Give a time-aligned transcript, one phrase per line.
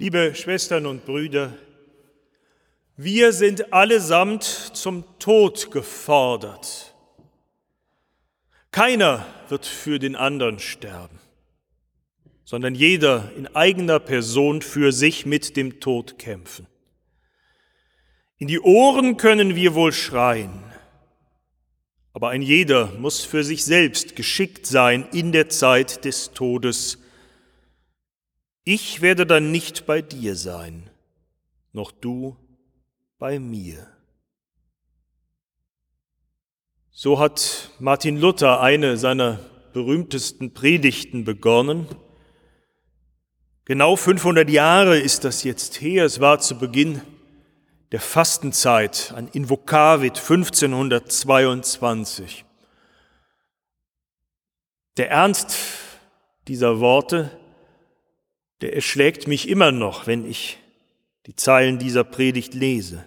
[0.00, 1.52] Liebe Schwestern und Brüder,
[2.96, 6.94] wir sind allesamt zum Tod gefordert.
[8.70, 11.20] Keiner wird für den anderen sterben,
[12.44, 16.66] sondern jeder in eigener Person für sich mit dem Tod kämpfen.
[18.38, 20.62] In die Ohren können wir wohl schreien,
[22.14, 26.96] aber ein jeder muss für sich selbst geschickt sein in der Zeit des Todes,
[28.70, 30.88] ich werde dann nicht bei dir sein,
[31.72, 32.36] noch du
[33.18, 33.88] bei mir.
[36.92, 39.40] So hat Martin Luther eine seiner
[39.72, 41.88] berühmtesten Predigten begonnen.
[43.64, 46.04] Genau 500 Jahre ist das jetzt her.
[46.04, 47.02] Es war zu Beginn
[47.90, 52.44] der Fastenzeit, ein Invokavit 1522.
[54.96, 55.56] Der Ernst
[56.46, 57.39] dieser Worte
[58.60, 60.58] der erschlägt mich immer noch, wenn ich
[61.26, 63.04] die Zeilen dieser Predigt lese.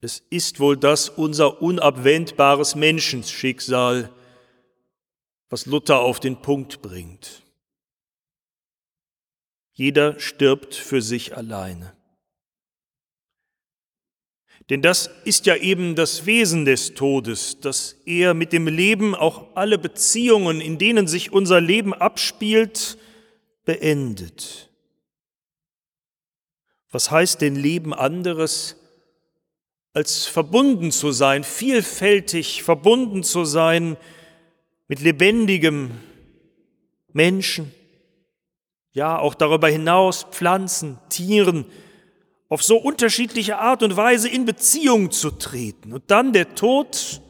[0.00, 4.10] Es ist wohl das unser unabwendbares Menschenschicksal,
[5.48, 7.42] was Luther auf den Punkt bringt.
[9.72, 11.96] Jeder stirbt für sich alleine.
[14.70, 19.46] Denn das ist ja eben das Wesen des Todes, dass er mit dem Leben auch
[19.54, 22.96] alle Beziehungen, in denen sich unser Leben abspielt,
[23.64, 24.70] beendet.
[26.90, 28.76] Was heißt denn Leben anderes,
[29.94, 33.96] als verbunden zu sein, vielfältig verbunden zu sein
[34.88, 35.90] mit lebendigem
[37.12, 37.72] Menschen,
[38.92, 41.66] ja auch darüber hinaus Pflanzen, Tieren,
[42.52, 45.94] auf so unterschiedliche Art und Weise in Beziehung zu treten.
[45.94, 47.22] Und dann der Tod,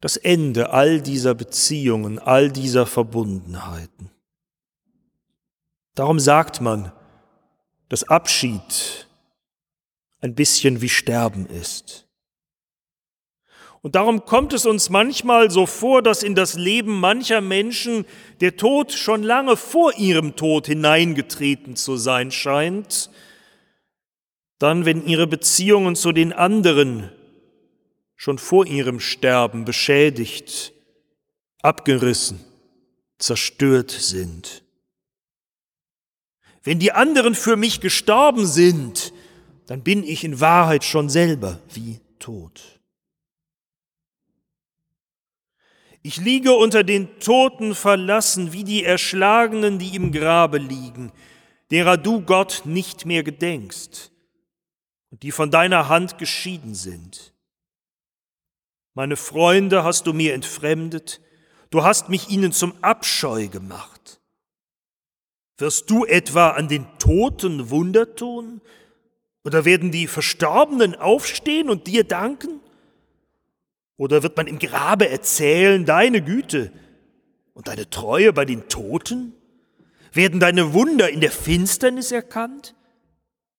[0.00, 4.10] das Ende all dieser Beziehungen, all dieser Verbundenheiten.
[5.94, 6.90] Darum sagt man,
[7.88, 9.06] dass Abschied
[10.20, 12.08] ein bisschen wie Sterben ist.
[13.80, 18.06] Und darum kommt es uns manchmal so vor, dass in das Leben mancher Menschen
[18.40, 23.08] der Tod schon lange vor ihrem Tod hineingetreten zu sein scheint,
[24.62, 27.10] dann wenn ihre Beziehungen zu den anderen
[28.14, 30.72] schon vor ihrem Sterben beschädigt,
[31.62, 32.38] abgerissen,
[33.18, 34.62] zerstört sind.
[36.62, 39.12] Wenn die anderen für mich gestorben sind,
[39.66, 42.78] dann bin ich in Wahrheit schon selber wie tot.
[46.02, 51.10] Ich liege unter den Toten verlassen, wie die Erschlagenen, die im Grabe liegen,
[51.72, 54.11] derer du Gott nicht mehr gedenkst
[55.12, 57.32] und die von deiner Hand geschieden sind.
[58.94, 61.20] Meine Freunde hast du mir entfremdet,
[61.70, 64.20] du hast mich ihnen zum Abscheu gemacht.
[65.58, 68.62] Wirst du etwa an den Toten Wunder tun?
[69.44, 72.60] Oder werden die Verstorbenen aufstehen und dir danken?
[73.98, 76.72] Oder wird man im Grabe erzählen deine Güte
[77.52, 79.34] und deine Treue bei den Toten?
[80.12, 82.74] Werden deine Wunder in der Finsternis erkannt?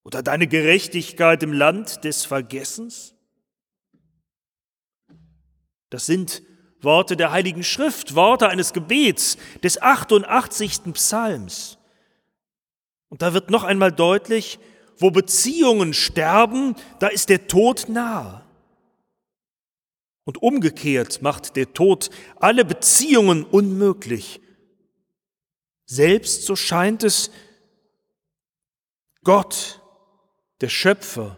[0.03, 3.15] Oder deine Gerechtigkeit im Land des Vergessens?
[5.89, 6.41] Das sind
[6.81, 10.93] Worte der Heiligen Schrift, Worte eines Gebets des 88.
[10.93, 11.77] Psalms.
[13.09, 14.59] Und da wird noch einmal deutlich,
[14.97, 18.43] wo Beziehungen sterben, da ist der Tod nahe.
[20.25, 24.41] Und umgekehrt macht der Tod alle Beziehungen unmöglich.
[25.85, 27.31] Selbst so scheint es,
[29.23, 29.82] Gott
[30.63, 31.37] der Schöpfer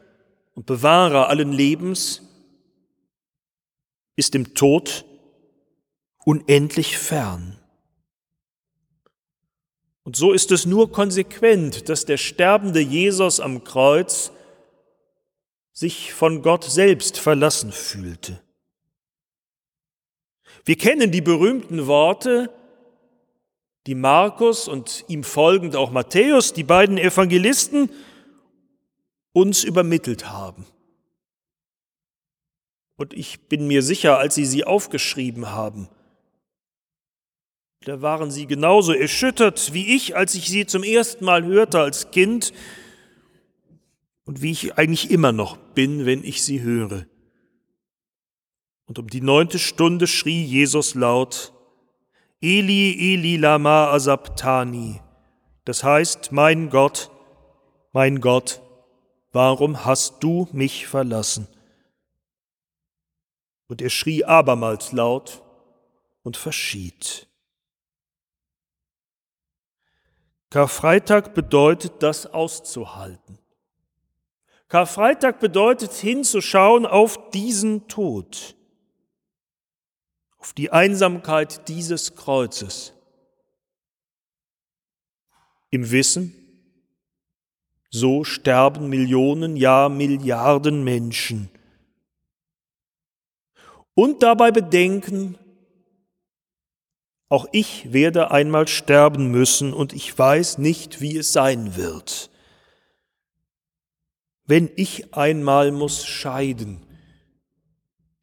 [0.54, 2.22] und Bewahrer allen Lebens,
[4.16, 5.04] ist dem Tod
[6.24, 7.60] unendlich fern.
[10.04, 14.32] Und so ist es nur konsequent, dass der sterbende Jesus am Kreuz
[15.74, 18.40] sich von Gott selbst verlassen fühlte.
[20.64, 22.54] Wir kennen die berühmten Worte,
[23.88, 27.90] die Markus und ihm folgend auch Matthäus, die beiden Evangelisten,
[29.36, 30.66] uns übermittelt haben.
[32.96, 35.90] Und ich bin mir sicher, als sie sie aufgeschrieben haben,
[37.82, 42.12] da waren sie genauso erschüttert wie ich, als ich sie zum ersten Mal hörte als
[42.12, 42.54] Kind
[44.24, 47.06] und wie ich eigentlich immer noch bin, wenn ich sie höre.
[48.86, 51.52] Und um die neunte Stunde schrie Jesus laut,
[52.40, 55.02] Eli, Eli, lama asabtani.
[55.66, 57.12] Das heißt, mein Gott,
[57.92, 58.62] mein Gott,
[59.36, 61.48] warum hast du mich verlassen?
[63.68, 65.44] Und er schrie abermals laut
[66.24, 67.28] und verschied.
[70.50, 73.38] Karfreitag bedeutet, das auszuhalten.
[74.70, 78.56] Karfreitag bedeutet hinzuschauen auf diesen Tod,
[80.38, 82.94] auf die Einsamkeit dieses Kreuzes,
[85.72, 86.45] im Wissen,
[87.96, 91.50] so sterben Millionen, ja Milliarden Menschen.
[93.94, 95.38] Und dabei bedenken,
[97.30, 102.30] auch ich werde einmal sterben müssen und ich weiß nicht, wie es sein wird.
[104.46, 106.82] Wenn ich einmal muss scheiden.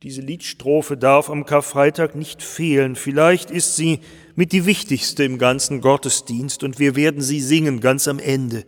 [0.02, 2.94] Diese Liedstrophe darf am Karfreitag nicht fehlen.
[2.94, 4.00] Vielleicht ist sie
[4.34, 8.64] mit die wichtigste im ganzen Gottesdienst und wir werden sie singen ganz am Ende.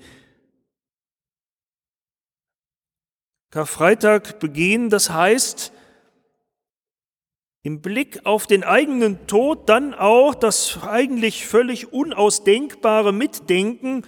[3.55, 5.71] Karfreitag begehen, das heißt,
[7.63, 14.03] im Blick auf den eigenen Tod dann auch das eigentlich völlig unausdenkbare Mitdenken,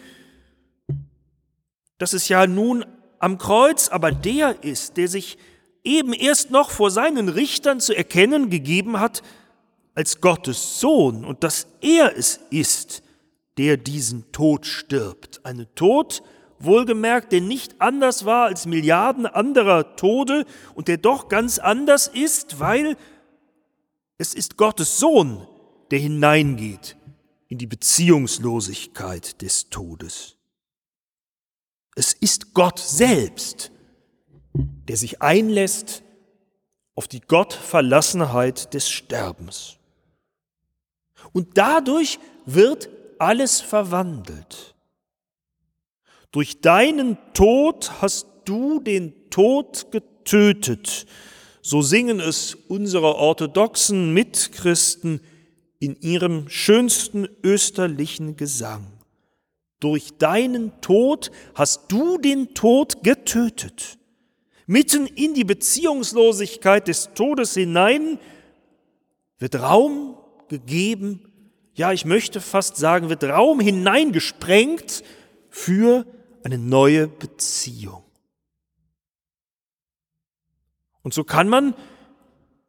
[1.96, 2.84] dass es ja nun
[3.20, 5.38] am Kreuz aber der ist, der sich
[5.84, 9.22] eben erst noch vor seinen Richtern zu erkennen gegeben hat
[9.94, 13.04] als Gottes Sohn und dass er es ist,
[13.58, 15.46] der diesen Tod stirbt.
[15.46, 16.25] Eine Tod,
[16.58, 20.44] wohlgemerkt, der nicht anders war als Milliarden anderer Tode
[20.75, 22.97] und der doch ganz anders ist, weil
[24.19, 25.47] es ist Gottes Sohn,
[25.91, 26.97] der hineingeht
[27.49, 30.37] in die Beziehungslosigkeit des Todes.
[31.94, 33.70] Es ist Gott selbst,
[34.55, 36.03] der sich einlässt
[36.94, 39.76] auf die Gottverlassenheit des Sterbens.
[41.32, 42.88] Und dadurch wird
[43.19, 44.75] alles verwandelt.
[46.37, 51.06] Durch deinen Tod hast du den Tod getötet,
[51.62, 55.23] so singen es unsere orthodoxen Mitchristen
[55.79, 58.87] in ihrem schönsten österlichen Gesang.
[59.81, 63.97] Durch deinen Tod hast du den Tod getötet.
[64.67, 68.19] Mitten in die Beziehungslosigkeit des Todes hinein
[69.39, 70.19] wird Raum
[70.49, 71.32] gegeben,
[71.73, 75.03] ja ich möchte fast sagen, wird Raum hineingesprengt
[75.49, 76.05] für
[76.46, 78.04] eine neue Beziehung.
[81.02, 81.75] Und so kann man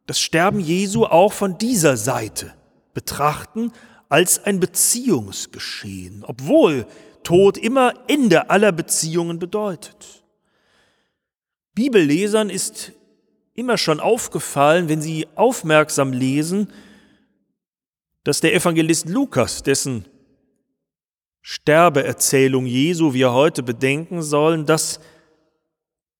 [0.06, 2.54] das Sterben Jesu auch von dieser Seite
[2.92, 3.72] betrachten
[4.08, 6.86] als ein Beziehungsgeschehen, obwohl
[7.22, 10.24] Tod immer Ende aller Beziehungen bedeutet.
[11.74, 12.92] Bibellesern ist
[13.54, 16.72] immer schon aufgefallen, wenn sie aufmerksam lesen,
[18.24, 20.04] dass der Evangelist Lukas, dessen
[21.50, 25.00] Sterbeerzählung Jesu wir heute bedenken sollen, das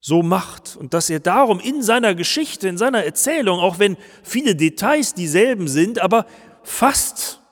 [0.01, 4.57] so macht und dass er darum in seiner Geschichte, in seiner Erzählung, auch wenn viele
[4.57, 6.25] Details dieselben sind, aber
[6.63, 7.43] fast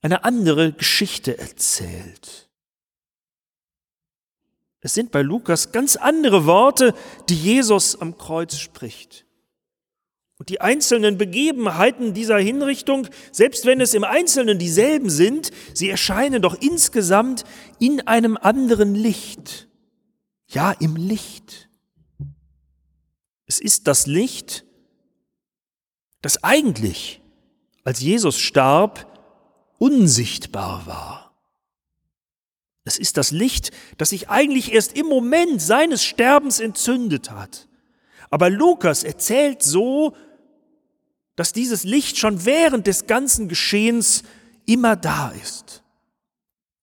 [0.00, 2.48] eine andere Geschichte erzählt.
[4.80, 6.94] Es sind bei Lukas ganz andere Worte,
[7.28, 9.25] die Jesus am Kreuz spricht.
[10.38, 16.42] Und die einzelnen Begebenheiten dieser Hinrichtung, selbst wenn es im Einzelnen dieselben sind, sie erscheinen
[16.42, 17.44] doch insgesamt
[17.78, 19.68] in einem anderen Licht.
[20.48, 21.70] Ja, im Licht.
[23.46, 24.64] Es ist das Licht,
[26.20, 27.22] das eigentlich,
[27.84, 29.06] als Jesus starb,
[29.78, 31.26] unsichtbar war.
[32.84, 37.68] Es ist das Licht, das sich eigentlich erst im Moment seines Sterbens entzündet hat.
[38.30, 40.14] Aber Lukas erzählt so,
[41.36, 44.22] dass dieses Licht schon während des ganzen Geschehens
[44.64, 45.82] immer da ist.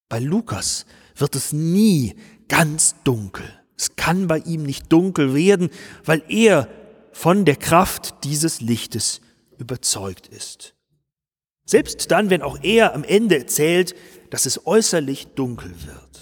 [0.10, 2.16] Bei Lukas wird es nie
[2.48, 3.46] ganz dunkel.
[3.76, 5.70] Es kann bei ihm nicht dunkel werden,
[6.06, 6.70] weil er
[7.12, 9.22] von der Kraft dieses Lichtes
[9.58, 10.76] überzeugt ist.
[11.66, 13.96] Selbst dann, wenn auch er am Ende erzählt,
[14.30, 16.13] dass es äußerlich dunkel wird.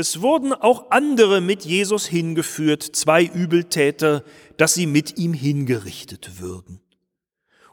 [0.00, 4.24] Es wurden auch andere mit Jesus hingeführt, zwei Übeltäter,
[4.56, 6.80] dass sie mit ihm hingerichtet würden.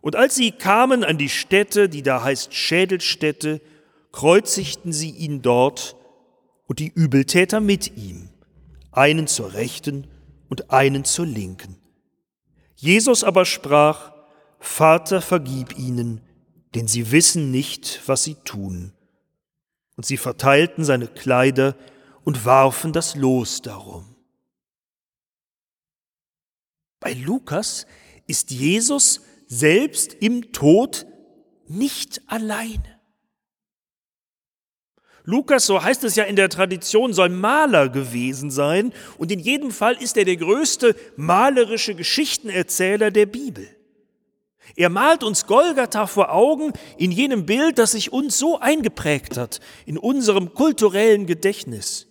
[0.01, 3.62] Und als sie kamen an die Stätte, die da heißt Schädelstätte,
[4.12, 5.96] kreuzigten sie ihn dort
[6.65, 8.27] und die Übeltäter mit ihm,
[8.91, 10.05] einen zur rechten
[10.50, 11.77] und einen zur linken.
[12.75, 14.12] Jesus aber sprach,
[14.60, 16.19] Vater, vergib ihnen,
[16.75, 18.91] denn sie wissen nicht, was sie tun.
[19.96, 21.74] Und sie verteilten seine Kleider
[22.27, 24.03] und warfen das Los darum.
[27.00, 27.88] Bei Lukas
[28.25, 31.05] ist Jesus selbst im Tod
[31.69, 33.00] nicht alleine.
[35.24, 39.72] Lukas, so heißt es ja in der Tradition, soll Maler gewesen sein und in jedem
[39.72, 43.69] Fall ist er der größte malerische Geschichtenerzähler der Bibel.
[44.75, 49.62] Er malt uns Golgatha vor Augen in jenem Bild, das sich uns so eingeprägt hat,
[49.86, 52.07] in unserem kulturellen Gedächtnis.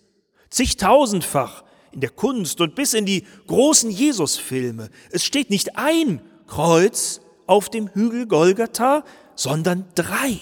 [0.49, 4.89] Zigtausendfach in der Kunst und bis in die großen Jesusfilme.
[5.11, 9.03] Es steht nicht ein Kreuz auf dem Hügel Golgatha,
[9.35, 10.39] sondern drei.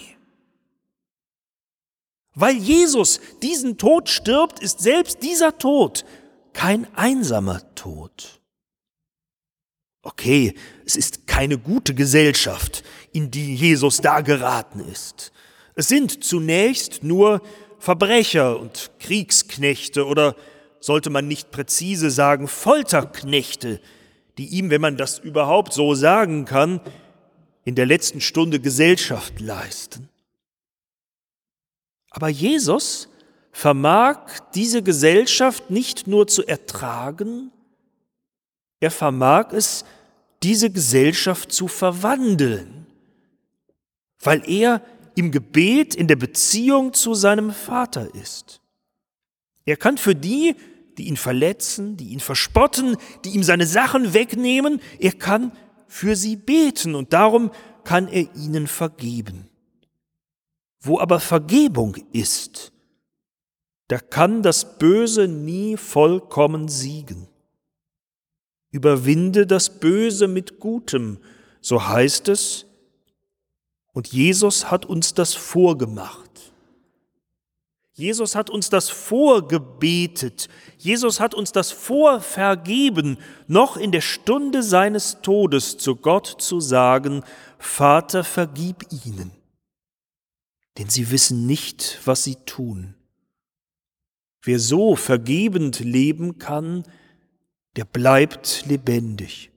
[2.34, 6.06] Weil Jesus diesen Tod stirbt, ist selbst dieser Tod
[6.54, 8.42] kein einsamer Tod.
[10.02, 10.54] Okay,
[10.86, 15.32] es ist keine gute Gesellschaft, in die Jesus da geraten ist.
[15.76, 17.42] Es sind zunächst nur
[17.86, 20.36] Verbrecher und Kriegsknechte oder
[20.80, 23.80] sollte man nicht präzise sagen Folterknechte,
[24.40, 26.82] die ihm, wenn man das überhaupt so sagen kann,
[27.64, 30.10] in der letzten Stunde Gesellschaft leisten.
[32.10, 33.08] Aber Jesus
[33.52, 37.52] vermag diese Gesellschaft nicht nur zu ertragen,
[38.80, 39.86] er vermag es,
[40.42, 42.88] diese Gesellschaft zu verwandeln,
[44.22, 44.82] weil er
[45.16, 48.62] im Gebet in der Beziehung zu seinem Vater ist.
[49.66, 50.56] Er kann für die,
[50.98, 55.52] die ihn verletzen, die ihn verspotten, die ihm seine Sachen wegnehmen, er kann
[55.88, 57.52] für sie beten und darum
[57.84, 59.50] kann er ihnen vergeben.
[60.80, 62.72] Wo aber Vergebung ist,
[63.88, 67.28] da kann das Böse nie vollkommen siegen.
[68.72, 71.20] Überwinde das Böse mit Gutem,
[71.62, 72.66] so heißt es,
[73.96, 76.54] und Jesus hat uns das vorgemacht.
[77.94, 80.50] Jesus hat uns das vorgebetet.
[80.78, 87.24] Jesus hat uns das vorvergeben, noch in der Stunde seines Todes zu Gott zu sagen,
[87.58, 89.32] Vater, vergib ihnen
[90.78, 92.96] denn sie wissen nicht, was sie tun.
[94.42, 96.84] Wer so vergebend leben kann,
[97.76, 99.52] der bleibt lebendig.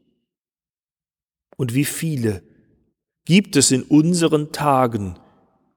[1.57, 2.43] Und wie viele
[3.29, 5.19] gibt es in unseren Tagen,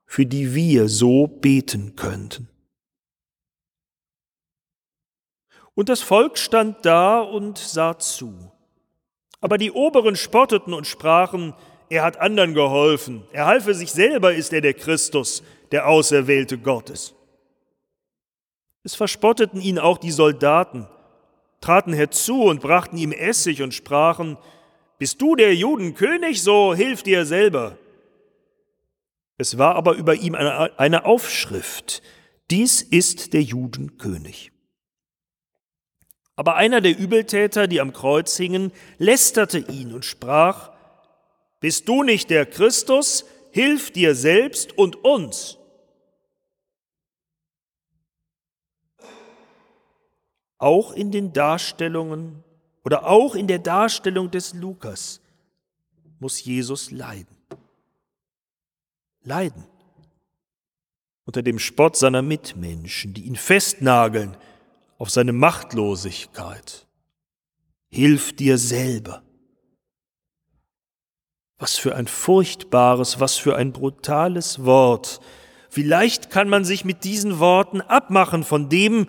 [0.06, 2.48] für die wir so beten könnten?
[5.76, 8.54] Und das Volk stand da und sah zu.
[9.42, 11.54] Aber die Oberen spotteten und sprachen,
[11.90, 13.26] er hat anderen geholfen.
[13.34, 15.44] Er half sich selber, ist er der Christus,
[15.74, 17.14] der Auserwählte Gottes.
[18.84, 20.88] Es verspotteten ihn auch die Soldaten,
[21.60, 24.38] traten herzu und brachten ihm Essig und sprachen,
[25.02, 27.76] Bist du der Judenkönig, so hilf dir selber.
[29.40, 32.04] Es war aber über ihm eine Aufschrift,
[32.52, 34.52] dies ist der Judenkönig.
[36.36, 40.72] Aber einer der Übeltäter, die am Kreuz hingen, lästerte ihn und sprach,
[41.62, 43.26] bist du nicht der Christus?
[43.50, 45.58] Hilf dir selbst und uns.
[50.60, 52.44] Auch in den Darstellungen
[52.84, 55.22] oder auch in der Darstellung des Lukas
[56.20, 57.38] muss Jesus leiden.
[59.24, 59.66] Leiden
[61.26, 64.36] unter dem Spott seiner Mitmenschen, die ihn festnageln
[64.98, 66.86] auf seine Machtlosigkeit.
[67.88, 69.24] Hilf dir selber.
[71.58, 75.22] Was für ein furchtbares, was für ein brutales Wort.
[75.70, 79.08] Vielleicht kann man sich mit diesen Worten abmachen von dem,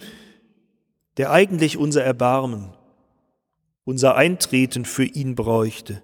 [1.17, 2.73] der eigentlich unser Erbarmen,
[3.85, 6.03] unser Eintreten für ihn bräuchte.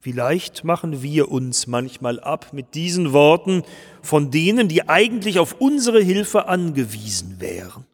[0.00, 3.62] Vielleicht machen wir uns manchmal ab mit diesen Worten
[4.02, 7.86] von denen, die eigentlich auf unsere Hilfe angewiesen wären.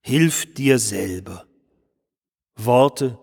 [0.00, 1.46] Hilf dir selber.
[2.56, 3.18] Worte,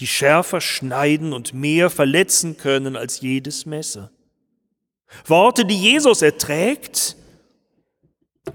[0.00, 4.10] die schärfer schneiden und mehr verletzen können als jedes Messer.
[5.24, 7.16] Worte, die Jesus erträgt,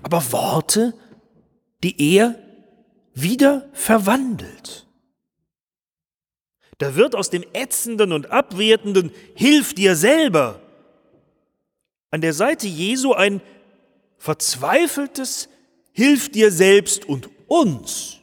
[0.04, 0.94] aber Worte,
[1.84, 2.36] die er
[3.22, 4.86] wieder verwandelt.
[6.78, 10.62] Da wird aus dem ätzenden und abwertenden Hilf dir selber
[12.12, 13.42] an der Seite Jesu ein
[14.18, 15.50] verzweifeltes
[15.92, 18.18] Hilf dir selbst und uns.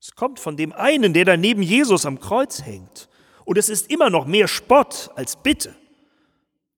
[0.00, 3.08] Es kommt von dem einen, der da neben Jesus am Kreuz hängt.
[3.44, 5.74] Und es ist immer noch mehr Spott als Bitte.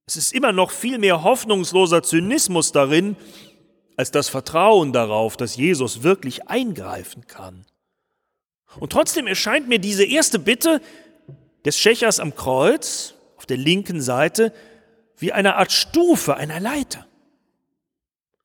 [0.07, 3.17] Es ist immer noch viel mehr hoffnungsloser Zynismus darin,
[4.01, 7.67] als das Vertrauen darauf, dass Jesus wirklich eingreifen kann.
[8.79, 10.81] Und trotzdem erscheint mir diese erste Bitte
[11.67, 14.55] des Schächers am Kreuz auf der linken Seite
[15.19, 17.07] wie eine Art Stufe einer Leiter.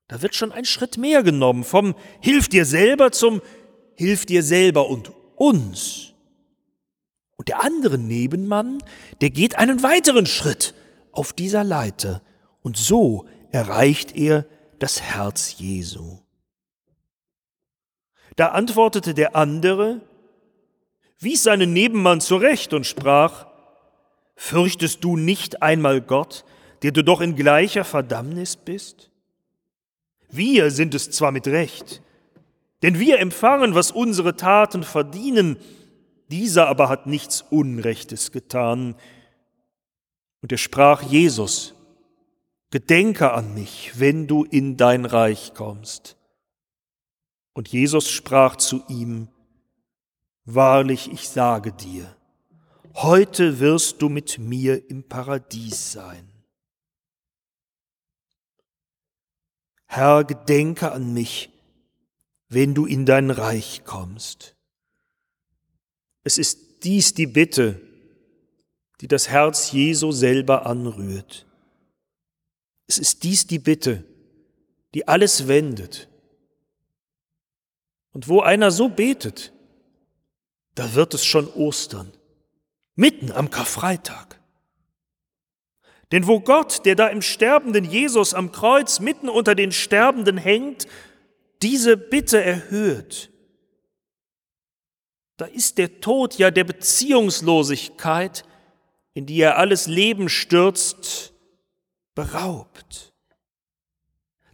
[0.10, 3.42] Da wird schon ein Schritt mehr genommen vom Hilf dir selber zum
[3.96, 6.12] hilf dir selber und uns.
[7.38, 8.80] Und der andere Nebenmann,
[9.22, 10.74] der geht einen weiteren Schritt
[11.14, 12.22] auf dieser Leiter
[12.62, 14.46] und so erreicht er
[14.80, 16.20] das Herz Jesu.
[18.36, 20.02] Da antwortete der andere,
[21.20, 23.48] wies seinen Nebenmann zurecht und sprach,
[24.36, 26.44] Fürchtest du nicht einmal Gott,
[26.82, 29.10] der du doch in gleicher Verdammnis bist?
[30.30, 32.02] Wir sind es zwar mit Recht,
[32.82, 35.58] denn wir empfangen, was unsere Taten verdienen,
[36.30, 38.96] dieser aber hat nichts Unrechtes getan.
[40.42, 41.75] Und er sprach Jesus,
[42.72, 46.18] Gedenke an mich, wenn du in dein Reich kommst.
[47.54, 49.30] Und Jesus sprach zu ihm,
[50.48, 52.16] Wahrlich, ich sage dir,
[52.94, 56.30] heute wirst du mit mir im Paradies sein.
[59.88, 61.50] Herr, gedenke an mich,
[62.50, 64.56] wenn du in dein Reich kommst.
[66.24, 67.82] Es ist dies die Bitte,
[69.02, 71.45] die das Herz Jesu selber anrührt.
[72.88, 74.04] Es ist dies die Bitte,
[74.94, 76.08] die alles wendet.
[78.12, 79.52] Und wo einer so betet,
[80.76, 82.12] da wird es schon Ostern,
[82.96, 84.40] mitten am Karfreitag.
[86.12, 90.88] Denn wo Gott, der da im sterbenden Jesus am Kreuz mitten unter den Sterbenden hängt,
[91.62, 93.32] diese Bitte erhöht,
[95.38, 98.46] da ist der Tod ja der Beziehungslosigkeit,
[99.14, 101.34] in die er alles Leben stürzt,
[102.16, 103.14] beraubt.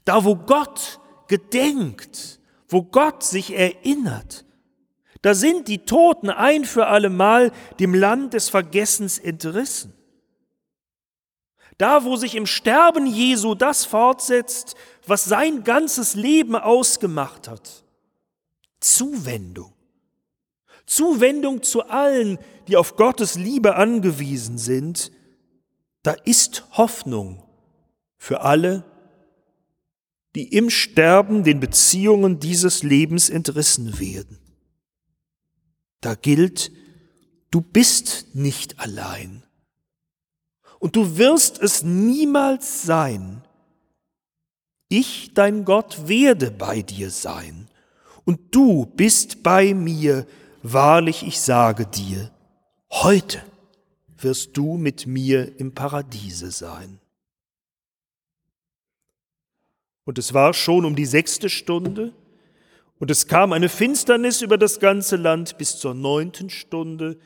[0.04, 4.46] Da wo Gott gedenkt, wo Gott sich erinnert,
[5.22, 9.94] da sind die Toten ein für allemal dem Land des Vergessens entrissen.
[11.78, 14.76] Da, wo sich im Sterben Jesu das fortsetzt,
[15.06, 17.84] was sein ganzes Leben ausgemacht hat.
[18.80, 19.74] Zuwendung.
[20.86, 25.12] Zuwendung zu allen, die auf Gottes Liebe angewiesen sind.
[26.04, 27.44] Da ist Hoffnung
[28.22, 28.84] für alle,
[30.36, 34.38] die im Sterben den Beziehungen dieses Lebens entrissen werden.
[36.02, 36.72] Da gilt,
[37.50, 39.42] du bist nicht allein.
[40.78, 43.42] Und du wirst es niemals sein.
[44.88, 47.70] Ich, dein Gott, werde bei dir sein.
[48.24, 50.28] Und du bist bei mir.
[50.62, 52.32] Wahrlich, ich sage dir,
[52.92, 53.42] heute
[54.16, 57.01] wirst du mit mir im Paradiese sein.
[60.06, 62.14] Und es war schon um die sechste Stunde,
[63.00, 67.18] und es kam eine Finsternis über das ganze Land bis zur neunten Stunde,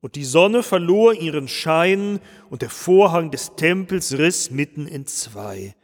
[0.00, 2.20] und die Sonne verlor ihren Schein,
[2.50, 5.74] und der Vorhang des Tempels riss mitten in zwei.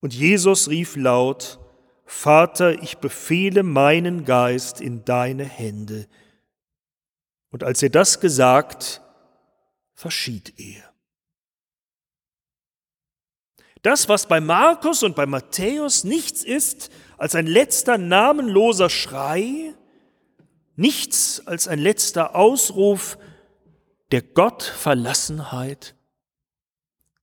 [0.00, 1.58] Und Jesus rief laut,
[2.04, 6.06] Vater, ich befehle meinen Geist in deine Hände.
[7.50, 9.02] Und als er das gesagt,
[9.94, 10.87] verschied er.
[13.82, 19.74] Das, was bei Markus und bei Matthäus nichts ist als ein letzter namenloser Schrei,
[20.76, 23.18] nichts als ein letzter Ausruf
[24.10, 25.94] der Gottverlassenheit,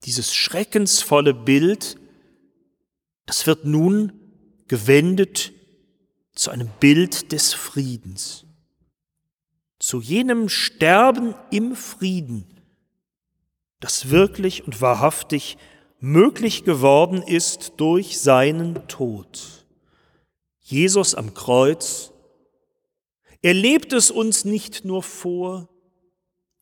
[0.04, 1.98] dieses schreckensvolle Bild,
[3.26, 4.12] das wird nun
[4.68, 5.52] gewendet
[6.34, 8.44] zu einem Bild des Friedens,
[9.78, 12.46] zu jenem Sterben im Frieden,
[13.80, 15.58] das wirklich und wahrhaftig
[16.06, 19.66] möglich geworden ist durch seinen Tod.
[20.60, 22.12] Jesus am Kreuz,
[23.42, 25.68] er lebt es uns nicht nur vor,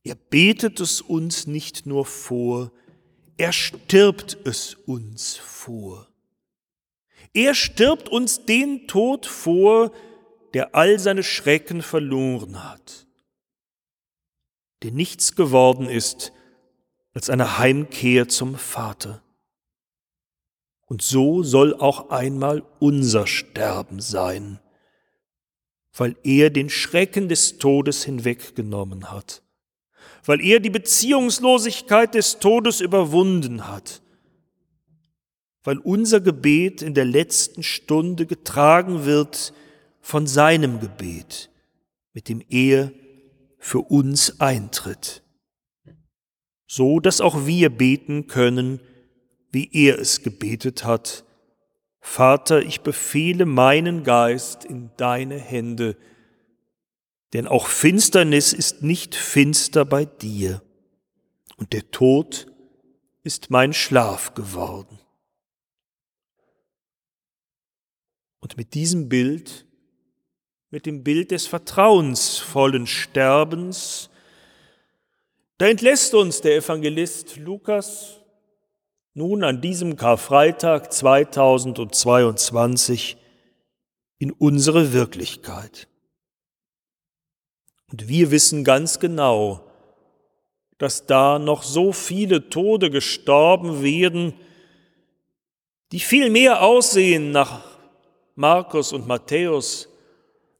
[0.02, 2.72] er betet es uns nicht nur vor,
[3.36, 6.08] er stirbt es uns vor.
[7.34, 9.92] Er stirbt uns den Tod vor,
[10.54, 13.06] der all seine Schrecken verloren hat,
[14.82, 16.32] der nichts geworden ist
[17.12, 19.23] als eine Heimkehr zum Vater.
[20.86, 24.60] Und so soll auch einmal unser Sterben sein,
[25.96, 29.42] weil er den Schrecken des Todes hinweggenommen hat,
[30.24, 34.02] weil er die Beziehungslosigkeit des Todes überwunden hat,
[35.62, 39.54] weil unser Gebet in der letzten Stunde getragen wird
[40.00, 41.50] von seinem Gebet,
[42.12, 42.92] mit dem er
[43.58, 45.22] für uns eintritt,
[46.66, 48.80] so dass auch wir beten können,
[49.54, 51.24] wie er es gebetet hat.
[52.00, 55.96] Vater, ich befehle meinen Geist in deine Hände,
[57.32, 60.60] denn auch Finsternis ist nicht finster bei dir,
[61.56, 62.48] und der Tod
[63.22, 64.98] ist mein Schlaf geworden.
[68.40, 69.66] Und mit diesem Bild,
[70.70, 74.10] mit dem Bild des vertrauensvollen Sterbens,
[75.56, 78.23] da entlässt uns der Evangelist Lukas
[79.14, 83.16] nun an diesem Karfreitag 2022
[84.18, 85.86] in unsere Wirklichkeit.
[87.92, 89.60] Und wir wissen ganz genau,
[90.78, 94.34] dass da noch so viele Tode gestorben werden,
[95.92, 97.62] die viel mehr aussehen nach
[98.34, 99.88] Markus und Matthäus,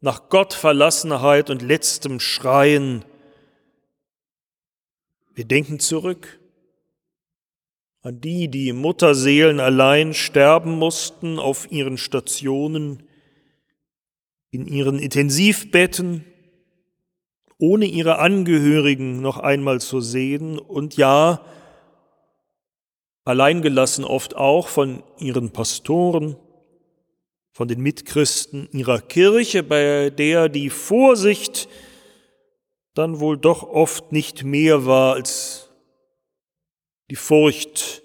[0.01, 3.05] nach Gottverlassenheit und letztem Schreien.
[5.35, 6.39] Wir denken zurück
[8.05, 13.03] an die, die Mutterseelen allein sterben mussten auf ihren Stationen,
[14.51, 16.23] in ihren Intensivbetten,
[17.57, 21.47] ohne ihre Angehörigen noch einmal zu sehen und ja,
[23.25, 26.37] alleingelassen oft auch von ihren Pastoren,
[27.53, 31.71] von den Mitchristen ihrer Kirche, bei der die Vorsicht
[32.93, 35.64] dann wohl doch oft nicht mehr war als
[37.11, 38.03] die Furcht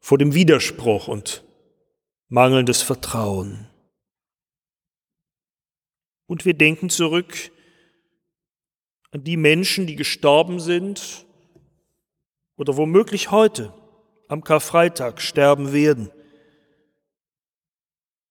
[0.00, 1.44] vor dem Widerspruch und
[2.28, 3.68] mangelndes Vertrauen.
[6.26, 7.50] Und wir denken zurück
[9.12, 11.26] an die Menschen, die gestorben sind
[12.56, 13.72] oder womöglich heute
[14.28, 16.10] am Karfreitag sterben werden,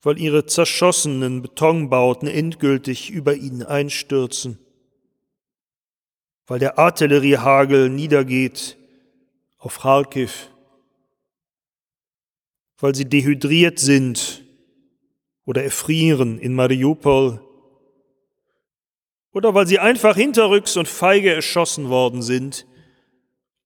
[0.02, 4.60] weil ihre zerschossenen Betonbauten endgültig über ihnen einstürzen,
[6.46, 8.78] weil der Artilleriehagel niedergeht
[9.64, 10.52] auf Kharkiv,
[12.80, 14.44] weil sie dehydriert sind
[15.46, 17.42] oder erfrieren in Mariupol
[19.32, 22.68] oder weil sie einfach hinterrücks und feige erschossen worden sind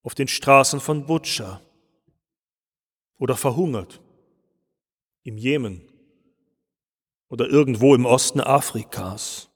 [0.03, 1.62] auf den Straßen von Butscha
[3.17, 3.99] oder verhungert
[5.23, 5.81] im Jemen
[7.27, 9.49] oder irgendwo im Osten Afrikas.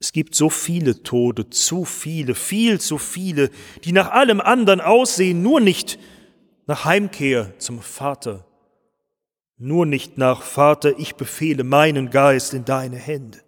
[0.00, 3.50] Es gibt so viele Tode, zu viele, viel zu viele,
[3.84, 5.98] die nach allem anderen aussehen, nur nicht
[6.66, 8.46] nach Heimkehr zum Vater,
[9.56, 13.40] nur nicht nach Vater, ich befehle meinen Geist in deine Hände.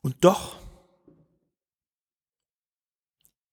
[0.00, 0.56] Und doch,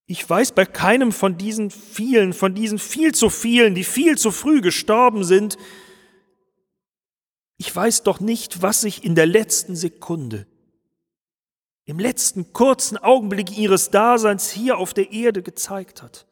[0.06, 4.32] ich weiß bei keinem von diesen vielen, von diesen viel zu vielen, die viel zu
[4.32, 5.58] früh gestorben sind,
[7.58, 10.46] ich weiß doch nicht, was sich in der letzten Sekunde,
[11.86, 16.28] im letzten kurzen Augenblick ihres Daseins hier auf der Erde gezeigt hat.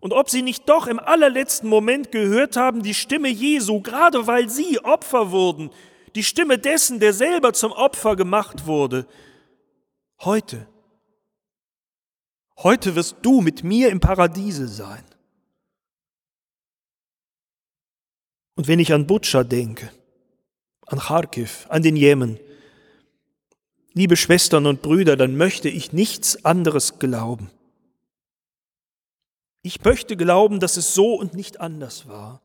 [0.00, 4.48] Und ob sie nicht doch im allerletzten Moment gehört haben, die Stimme Jesu, gerade weil
[4.48, 5.70] sie Opfer wurden,
[6.14, 9.06] die Stimme dessen, der selber zum Opfer gemacht wurde.
[10.20, 10.66] Heute,
[12.58, 15.04] heute wirst du mit mir im Paradiese sein.
[18.62, 19.90] Und wenn ich an Butscha denke,
[20.86, 22.38] an Kharkiv, an den Jemen,
[23.92, 27.50] liebe Schwestern und Brüder, dann möchte ich nichts anderes glauben.
[29.62, 32.40] Ich möchte glauben, dass es so und nicht anders war,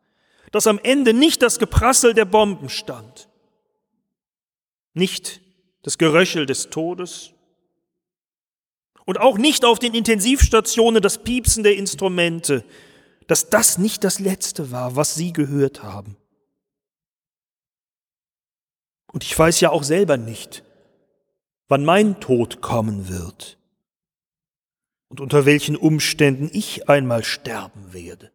[0.52, 3.30] dass am Ende nicht das Geprassel der Bomben stand,
[4.96, 5.40] nicht
[5.84, 7.34] das Geröchel des Todes
[9.06, 12.64] und auch nicht auf den Intensivstationen das Piepsen der Instrumente,
[13.28, 16.18] dass das nicht das Letzte war, was sie gehört haben.
[19.12, 20.63] Und ich weiß ja auch selber nicht,
[21.68, 23.58] wann mein Tod kommen wird
[25.10, 28.32] und unter welchen Umständen ich einmal sterben werde.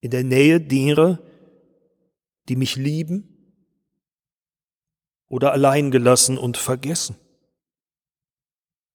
[0.00, 1.18] In der Nähe derer,
[2.48, 3.34] die mich lieben
[5.28, 7.16] oder alleingelassen und vergessen.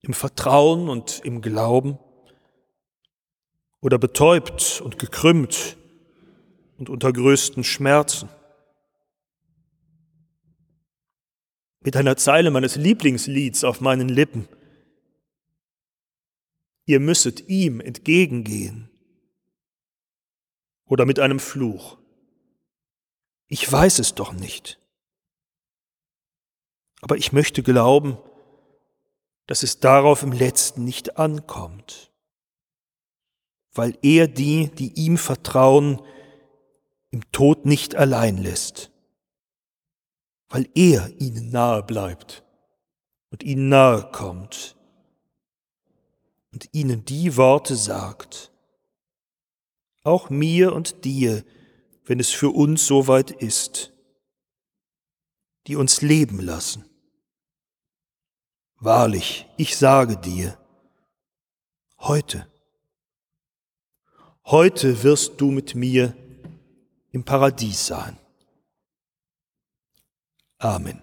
[0.02, 2.00] Im Vertrauen und im Glauben
[3.84, 5.76] oder betäubt und gekrümmt
[6.78, 8.30] und unter größten Schmerzen.
[11.82, 14.48] Mit einer Zeile meines Lieblingslieds auf meinen Lippen.
[16.86, 18.90] Ihr müsset ihm entgegengehen.
[20.86, 21.98] Oder mit einem Fluch.
[23.48, 24.80] Ich weiß es doch nicht.
[27.02, 28.18] Aber ich möchte glauben,
[29.46, 32.13] dass es darauf im letzten nicht ankommt,
[33.74, 36.02] weil er die, die ihm vertrauen,
[37.12, 38.92] im Tod nicht allein lässt,
[40.50, 42.44] weil er ihnen nahe bleibt
[43.30, 44.76] und ihnen nahe kommt
[46.52, 48.52] und ihnen die Worte sagt,
[50.04, 51.44] auch mir und dir,
[52.06, 53.94] wenn es für uns soweit ist,
[55.68, 56.86] die uns leben lassen.
[58.76, 60.60] Wahrlich, ich sage dir,
[62.00, 62.53] heute,
[64.46, 66.14] heute wirst du mit mir
[67.12, 68.18] im Paradies sein.
[70.58, 71.02] Amen.